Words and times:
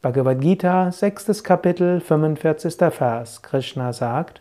Bhagavad 0.00 0.40
Gita, 0.40 0.92
sechstes 0.92 1.42
Kapitel, 1.42 2.00
45. 2.00 2.76
Vers. 2.92 3.42
Krishna 3.42 3.92
sagt, 3.92 4.40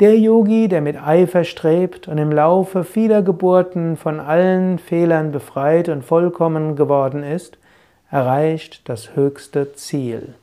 der 0.00 0.18
Yogi, 0.18 0.66
der 0.66 0.80
mit 0.80 1.00
Eifer 1.00 1.44
strebt 1.44 2.08
und 2.08 2.18
im 2.18 2.32
Laufe 2.32 2.82
vieler 2.82 3.22
Geburten 3.22 3.96
von 3.96 4.18
allen 4.18 4.80
Fehlern 4.80 5.30
befreit 5.30 5.88
und 5.88 6.04
vollkommen 6.04 6.74
geworden 6.74 7.22
ist, 7.22 7.58
erreicht 8.10 8.88
das 8.88 9.14
höchste 9.14 9.72
Ziel. 9.74 10.34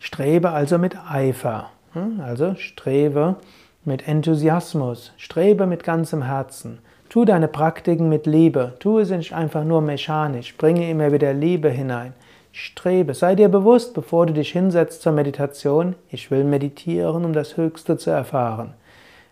Strebe 0.00 0.50
also 0.50 0.78
mit 0.78 0.96
Eifer, 1.08 1.70
hm? 1.92 2.20
also 2.20 2.56
strebe 2.56 3.36
mit 3.84 4.08
Enthusiasmus, 4.08 5.12
strebe 5.16 5.66
mit 5.66 5.84
ganzem 5.84 6.22
Herzen. 6.22 6.80
Tu 7.14 7.24
deine 7.24 7.46
Praktiken 7.46 8.08
mit 8.08 8.26
Liebe. 8.26 8.72
Tu 8.80 8.98
es 8.98 9.10
nicht 9.10 9.32
einfach 9.32 9.62
nur 9.62 9.80
mechanisch. 9.80 10.56
Bringe 10.56 10.90
immer 10.90 11.12
wieder 11.12 11.32
Liebe 11.32 11.68
hinein. 11.68 12.12
Strebe. 12.50 13.14
Sei 13.14 13.36
dir 13.36 13.48
bewusst, 13.48 13.94
bevor 13.94 14.26
du 14.26 14.32
dich 14.32 14.50
hinsetzt 14.50 15.00
zur 15.00 15.12
Meditation, 15.12 15.94
ich 16.10 16.32
will 16.32 16.42
meditieren, 16.42 17.24
um 17.24 17.32
das 17.32 17.56
Höchste 17.56 17.98
zu 17.98 18.10
erfahren. 18.10 18.74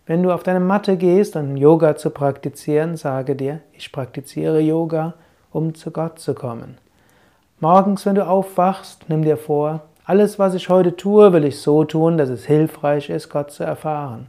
Wenn 0.07 0.23
du 0.23 0.31
auf 0.31 0.45
deine 0.45 0.61
Matte 0.61 0.97
gehst, 0.97 1.35
um 1.35 1.57
Yoga 1.57 1.97
zu 1.97 2.11
praktizieren, 2.11 2.97
sage 2.97 3.35
dir, 3.35 3.59
ich 3.73 3.91
praktiziere 3.91 4.61
Yoga, 4.61 5.15
um 5.51 5.75
zu 5.75 5.91
Gott 5.91 6.21
zu 6.21 6.35
kommen. 6.35 6.79
Morgens, 7.59 8.07
wenn 8.07 8.15
du 8.15 8.25
aufwachst, 8.25 9.07
nimm 9.09 9.25
dir 9.25 9.37
vor, 9.37 9.81
alles, 10.05 10.39
was 10.39 10.55
ich 10.55 10.69
heute 10.69 10.95
tue, 10.95 11.33
will 11.33 11.45
ich 11.45 11.59
so 11.59 11.83
tun, 11.83 12.17
dass 12.17 12.29
es 12.29 12.47
hilfreich 12.47 13.11
ist, 13.11 13.29
Gott 13.29 13.51
zu 13.51 13.65
erfahren. 13.65 14.29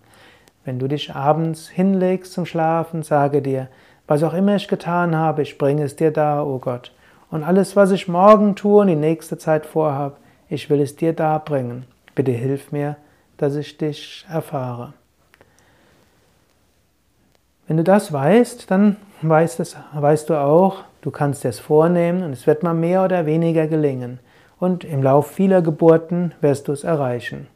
Wenn 0.65 0.79
du 0.79 0.87
dich 0.87 1.13
abends 1.13 1.69
hinlegst 1.69 2.31
zum 2.31 2.45
Schlafen, 2.45 3.03
sage 3.03 3.41
dir, 3.41 3.67
was 4.07 4.23
auch 4.23 4.33
immer 4.33 4.55
ich 4.55 4.67
getan 4.67 5.15
habe, 5.15 5.41
ich 5.41 5.57
bringe 5.57 5.83
es 5.83 5.95
dir 5.95 6.11
da, 6.11 6.41
o 6.41 6.55
oh 6.55 6.59
Gott. 6.59 6.91
Und 7.29 7.43
alles, 7.43 7.75
was 7.75 7.91
ich 7.91 8.07
morgen 8.07 8.55
tue 8.55 8.81
und 8.81 8.87
die 8.87 8.95
nächste 8.95 9.37
Zeit 9.37 9.65
vorhabe, 9.65 10.17
ich 10.49 10.69
will 10.69 10.81
es 10.81 10.95
dir 10.95 11.13
da 11.13 11.37
bringen. 11.37 11.85
Bitte 12.15 12.31
hilf 12.31 12.71
mir, 12.71 12.95
dass 13.37 13.55
ich 13.55 13.77
dich 13.77 14.25
erfahre. 14.29 14.93
Wenn 17.67 17.77
du 17.77 17.83
das 17.83 18.13
weißt, 18.13 18.69
dann 18.69 18.97
weißt, 19.21 19.59
es, 19.61 19.75
weißt 19.93 20.29
du 20.29 20.35
auch, 20.35 20.83
du 21.01 21.11
kannst 21.11 21.43
es 21.45 21.59
vornehmen 21.59 22.23
und 22.23 22.33
es 22.33 22.45
wird 22.45 22.61
mal 22.61 22.73
mehr 22.73 23.03
oder 23.03 23.25
weniger 23.25 23.67
gelingen. 23.67 24.19
Und 24.59 24.83
im 24.83 25.01
Lauf 25.01 25.31
vieler 25.31 25.61
Geburten 25.61 26.33
wirst 26.39 26.67
du 26.67 26.71
es 26.71 26.83
erreichen. 26.83 27.47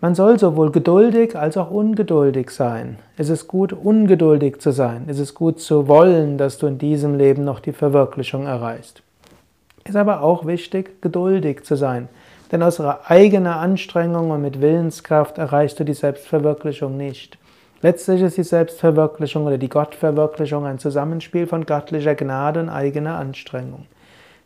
Man 0.00 0.14
soll 0.14 0.38
sowohl 0.38 0.70
geduldig 0.70 1.36
als 1.36 1.56
auch 1.56 1.70
ungeduldig 1.70 2.50
sein. 2.50 2.98
Es 3.16 3.30
ist 3.30 3.48
gut, 3.48 3.72
ungeduldig 3.72 4.60
zu 4.60 4.70
sein. 4.70 5.04
Es 5.06 5.18
ist 5.18 5.34
gut 5.34 5.60
zu 5.60 5.88
wollen, 5.88 6.36
dass 6.36 6.58
du 6.58 6.66
in 6.66 6.78
diesem 6.78 7.16
Leben 7.16 7.44
noch 7.44 7.60
die 7.60 7.72
Verwirklichung 7.72 8.46
erreichst. 8.46 9.02
Es 9.84 9.90
ist 9.90 9.96
aber 9.96 10.22
auch 10.22 10.46
wichtig, 10.46 11.00
geduldig 11.00 11.64
zu 11.64 11.76
sein. 11.76 12.08
Denn 12.52 12.62
aus 12.62 12.80
eigener 12.80 13.56
Anstrengung 13.56 14.30
und 14.30 14.42
mit 14.42 14.60
Willenskraft 14.60 15.38
erreichst 15.38 15.80
du 15.80 15.84
die 15.84 15.94
Selbstverwirklichung 15.94 16.96
nicht. 16.96 17.38
Letztlich 17.82 18.22
ist 18.22 18.36
die 18.36 18.44
Selbstverwirklichung 18.44 19.46
oder 19.46 19.58
die 19.58 19.68
Gottverwirklichung 19.68 20.64
ein 20.64 20.78
Zusammenspiel 20.78 21.46
von 21.46 21.66
göttlicher 21.66 22.14
Gnade 22.14 22.60
und 22.60 22.68
eigener 22.68 23.18
Anstrengung. 23.18 23.86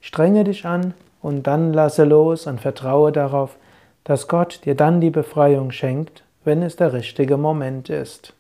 Strenge 0.01 0.45
dich 0.45 0.65
an 0.65 0.95
und 1.23 1.47
dann 1.47 1.73
lasse 1.73 2.05
los 2.05 2.47
und 2.47 2.61
vertraue 2.61 3.13
darauf, 3.13 3.57
dass 4.09 4.27
Gott 4.27 4.65
dir 4.65 4.75
dann 4.75 5.03
die 5.03 5.11
Befreiung 5.11 5.71
schenkt, 5.71 6.25
wenn 6.43 6.63
es 6.63 6.77
der 6.77 6.95
richtige 6.95 7.37
Moment 7.37 7.91
ist. 7.91 8.33